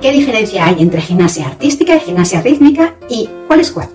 [0.00, 3.88] ¿Qué diferencia hay entre gimnasia artística y gimnasia rítmica y cuál es cuál?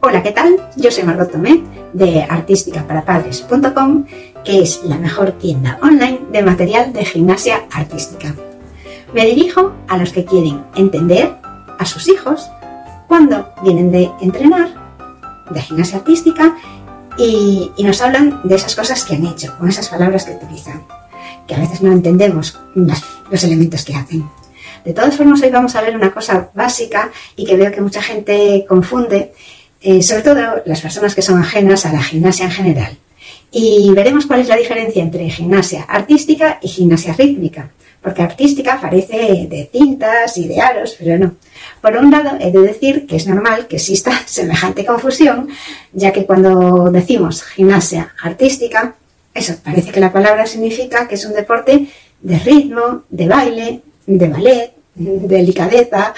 [0.00, 0.56] Hola, ¿qué tal?
[0.76, 4.04] Yo soy Margot Tomé de artísticaparapadres.com,
[4.44, 8.32] que es la mejor tienda online de material de gimnasia artística.
[9.12, 11.34] Me dirijo a los que quieren entender
[11.80, 12.48] a sus hijos
[13.08, 14.68] cuando vienen de entrenar
[15.50, 16.56] de gimnasia artística
[17.18, 20.84] y, nos hablan de esas cosas que han hecho, con esas palabras que utilizan,
[21.48, 24.24] que a veces no entendemos los elementos que hacen.
[24.84, 28.02] De todas formas, hoy vamos a ver una cosa básica y que veo que mucha
[28.02, 29.32] gente confunde,
[29.80, 32.98] eh, sobre todo las personas que son ajenas a la gimnasia en general.
[33.50, 37.70] Y veremos cuál es la diferencia entre gimnasia artística y gimnasia rítmica,
[38.02, 41.34] porque artística parece de cintas y de aros, pero no.
[41.80, 45.48] Por un lado, he de decir que es normal que exista semejante confusión,
[45.92, 48.94] ya que cuando decimos gimnasia artística,
[49.34, 51.88] eso parece que la palabra significa que es un deporte
[52.20, 56.14] de ritmo, de baile, de ballet, delicadeza,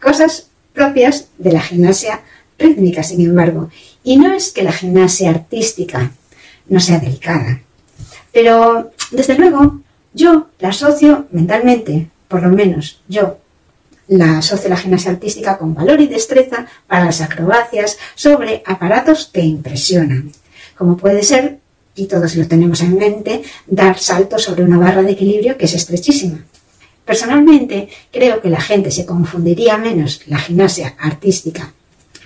[0.00, 2.20] cosas propias de la gimnasia
[2.58, 3.68] rítmica, sin embargo.
[4.04, 6.12] Y no es que la gimnasia artística
[6.68, 7.60] no sea delicada,
[8.32, 9.80] pero desde luego
[10.14, 13.38] yo la asocio mentalmente, por lo menos yo
[14.06, 19.40] la asocio la gimnasia artística con valor y destreza para las acrobacias sobre aparatos que
[19.40, 20.30] impresionan,
[20.76, 21.58] como puede ser,
[21.94, 25.74] y todos lo tenemos en mente, dar saltos sobre una barra de equilibrio que es
[25.74, 26.38] estrechísima.
[27.04, 31.72] Personalmente, creo que la gente se confundiría menos la gimnasia artística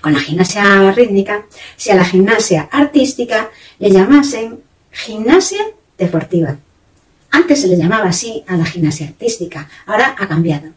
[0.01, 1.47] con la gimnasia rítmica
[1.77, 4.61] si a la gimnasia artística le llamasen
[4.93, 5.59] gimnasia
[5.99, 6.57] deportiva.
[7.31, 10.69] Antes se le llamaba así a la gimnasia artística, ahora ha cambiado.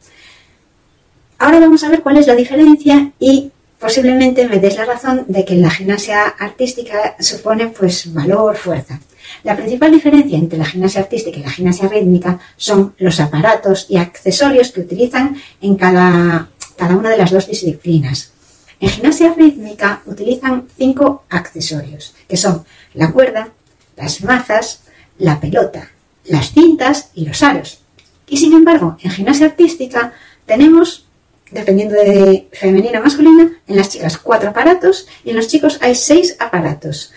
[1.38, 5.46] Ahora vamos a ver cuál es la diferencia y posiblemente me des la razón de
[5.46, 9.00] que la gimnasia artística supone pues valor, fuerza.
[9.44, 13.98] La principal diferencia entre la gimnasia artística y la gimnasia rítmica son los aparatos y
[13.98, 16.50] accesorios que utilizan en cada,
[16.90, 18.32] una de las dos disciplinas.
[18.80, 23.50] En gimnasia rítmica utilizan cinco accesorios, que son la cuerda,
[23.98, 24.82] las mazas,
[25.18, 25.92] la pelota,
[26.26, 27.82] las cintas y los aros.
[28.28, 30.14] Y sin embargo, en gimnasia artística
[30.46, 31.06] tenemos,
[31.52, 35.96] dependiendo de femenina o masculina, en las chicas cuatro aparatos y en los chicos hay
[35.96, 37.12] seis aparatos.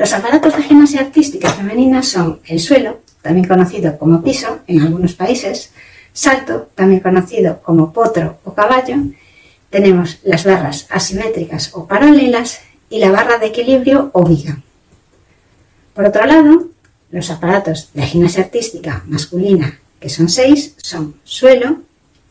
[0.00, 5.12] Los aparatos de gimnasia artística femenina son el suelo, también conocido como piso en algunos
[5.12, 5.72] países,
[6.14, 8.96] salto, también conocido como potro o caballo,
[9.68, 14.62] tenemos las barras asimétricas o paralelas y la barra de equilibrio o viga.
[15.92, 16.68] Por otro lado,
[17.10, 21.76] los aparatos de gimnasia artística masculina, que son seis, son suelo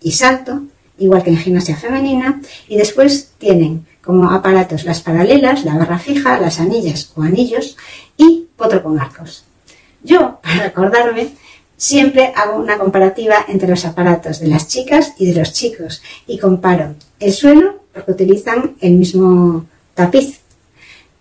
[0.01, 0.63] y salto,
[0.97, 6.39] igual que en gimnasia femenina, y después tienen como aparatos las paralelas, la barra fija,
[6.39, 7.77] las anillas o anillos
[8.17, 9.43] y potro con arcos.
[10.01, 11.27] Yo, para acordarme,
[11.77, 16.39] siempre hago una comparativa entre los aparatos de las chicas y de los chicos y
[16.39, 20.39] comparo el suelo porque utilizan el mismo tapiz.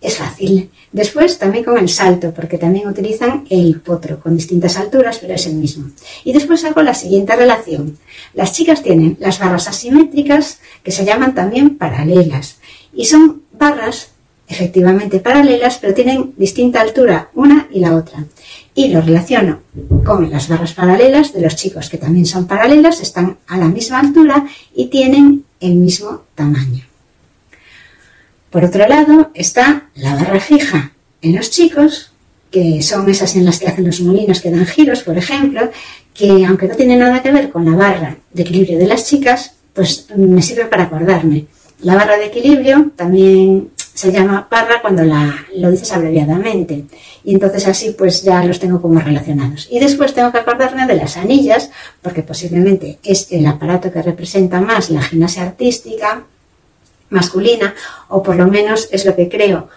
[0.01, 0.71] Es fácil.
[0.91, 5.45] Después también con el salto, porque también utilizan el potro con distintas alturas, pero es
[5.45, 5.91] el mismo.
[6.23, 7.99] Y después hago la siguiente relación.
[8.33, 12.58] Las chicas tienen las barras asimétricas, que se llaman también paralelas,
[12.93, 14.11] y son barras
[14.47, 18.25] efectivamente paralelas, pero tienen distinta altura una y la otra.
[18.73, 19.59] Y lo relaciono
[20.03, 23.99] con las barras paralelas de los chicos, que también son paralelas, están a la misma
[23.99, 26.83] altura y tienen el mismo tamaño.
[28.49, 32.11] Por otro lado está la barra fija en los chicos,
[32.49, 35.69] que son esas en las que hacen los molinos que dan giros, por ejemplo,
[36.15, 39.53] que aunque no tiene nada que ver con la barra de equilibrio de las chicas,
[39.73, 41.45] pues me sirve para acordarme.
[41.81, 46.85] La barra de equilibrio también se llama barra cuando la, lo dices abreviadamente.
[47.23, 49.67] Y entonces así pues ya los tengo como relacionados.
[49.69, 51.69] Y después tengo que acordarme de las anillas,
[52.01, 56.23] porque posiblemente es el aparato que representa más la gimnasia artística
[57.09, 57.75] masculina,
[58.07, 59.67] o por lo menos es lo que creo.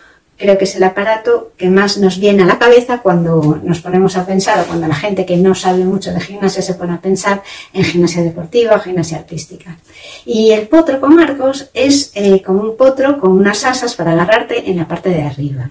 [0.43, 4.17] Creo que es el aparato que más nos viene a la cabeza cuando nos ponemos
[4.17, 7.01] a pensar o cuando la gente que no sabe mucho de gimnasia se pone a
[7.01, 9.79] pensar en gimnasia deportiva o gimnasia artística.
[10.27, 14.69] Y el potro con arcos es eh, como un potro con unas asas para agarrarte
[14.69, 15.71] en la parte de arriba.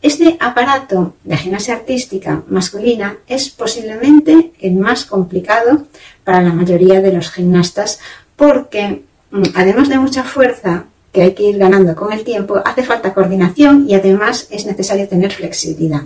[0.00, 5.82] Este aparato de gimnasia artística masculina es posiblemente el más complicado
[6.24, 8.00] para la mayoría de los gimnastas
[8.36, 12.82] porque Mm, además de mucha fuerza que hay que ir ganando con el tiempo, hace
[12.82, 16.02] falta coordinación y además es necesario tener flexibilidad.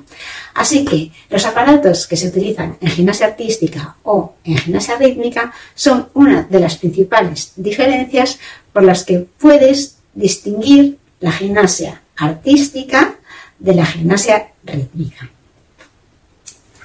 [0.54, 6.08] Así que los aparatos que se utilizan en gimnasia artística o en gimnasia rítmica son
[6.14, 8.38] una de las principales diferencias
[8.72, 13.16] por las que puedes distinguir la gimnasia artística
[13.58, 15.30] de la gimnasia rítmica.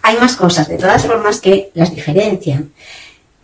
[0.02, 2.72] Hay más cosas, de todas formas, que las diferencian.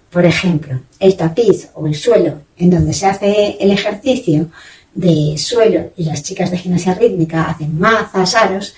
[0.09, 4.49] Por ejemplo, el tapiz o el suelo en donde se hace el ejercicio
[4.93, 8.75] de suelo y las chicas de gimnasia rítmica hacen mazas, aros,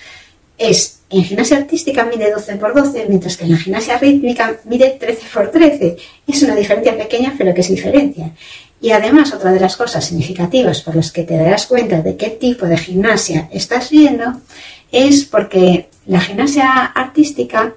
[0.57, 4.98] es en gimnasia artística mide 12 por 12, mientras que en la gimnasia rítmica mide
[5.00, 5.98] 13 por 13.
[6.27, 8.31] Es una diferencia pequeña, pero que es diferencia.
[8.81, 12.31] Y además, otra de las cosas significativas por las que te darás cuenta de qué
[12.31, 14.42] tipo de gimnasia estás viendo
[14.92, 17.74] es porque la gimnasia artística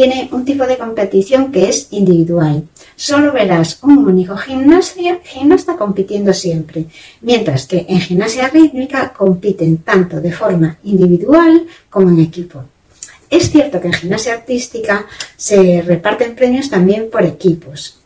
[0.00, 2.66] tiene un tipo de competición que es individual.
[2.96, 6.86] Solo verás un único gimnasta compitiendo siempre,
[7.20, 12.64] mientras que en gimnasia rítmica compiten tanto de forma individual como en equipo.
[13.28, 15.04] Es cierto que en gimnasia artística
[15.36, 17.99] se reparten premios también por equipos,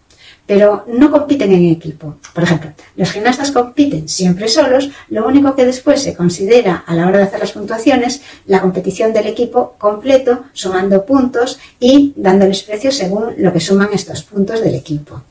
[0.47, 2.17] pero no compiten en equipo.
[2.33, 7.07] Por ejemplo, los gimnastas compiten siempre solos, lo único que después se considera a la
[7.07, 12.97] hora de hacer las puntuaciones la competición del equipo completo, sumando puntos y dándoles precios
[12.97, 15.23] según lo que suman estos puntos del equipo.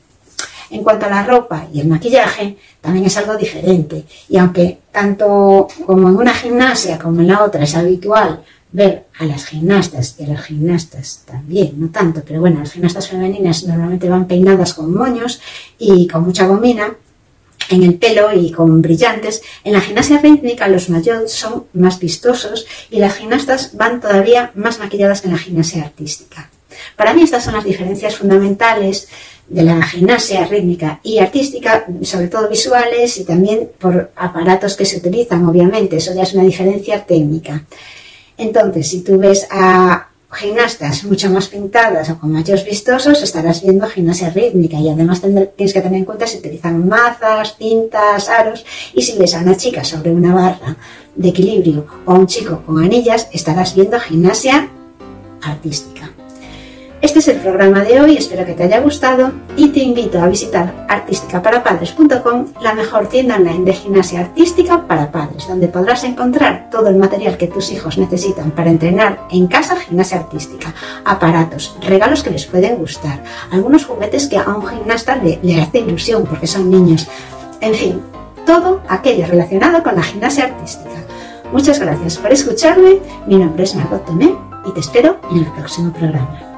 [0.70, 4.04] En cuanto a la ropa y el maquillaje, también es algo diferente.
[4.28, 8.42] Y aunque tanto como en una gimnasia como en la otra es habitual
[8.74, 13.08] ver a las gimnastas y a las gimnastas también, no tanto, pero bueno, las gimnastas
[13.08, 15.40] femeninas normalmente van peinadas con moños
[15.78, 16.96] y con mucha gomina
[17.70, 19.42] en el pelo y con brillantes.
[19.62, 24.80] En la gimnasia rítmica los mayores son más vistosos y las gimnastas van todavía más
[24.80, 26.50] maquilladas que en la gimnasia artística.
[26.96, 29.06] Para mí estas son las diferencias fundamentales
[29.46, 34.96] de la gimnasia rítmica y artística, sobre todo visuales y también por aparatos que se
[34.96, 37.64] utilizan, obviamente, eso ya es una diferencia técnica.
[38.36, 43.86] Entonces, si tú ves a gimnastas mucho más pintadas o con mayores vistosos, estarás viendo
[43.86, 49.02] gimnasia rítmica y además tienes que tener en cuenta si utilizan mazas, cintas, aros y
[49.02, 50.76] si ves a una chica sobre una barra
[51.14, 54.68] de equilibrio o a un chico con anillas, estarás viendo gimnasia
[55.42, 56.03] artística.
[57.04, 60.26] Este es el programa de hoy, espero que te haya gustado y te invito a
[60.26, 66.88] visitar artísticaparapadres.com, la mejor tienda online de gimnasia artística para padres, donde podrás encontrar todo
[66.88, 70.72] el material que tus hijos necesitan para entrenar en casa gimnasia artística,
[71.04, 73.22] aparatos, regalos que les pueden gustar,
[73.52, 77.06] algunos juguetes que a un gimnasta le, le hace ilusión porque son niños,
[77.60, 78.00] en fin,
[78.46, 81.04] todo aquello relacionado con la gimnasia artística.
[81.52, 84.34] Muchas gracias por escucharme, mi nombre es Margot Tomé
[84.66, 86.53] y te espero en el próximo programa.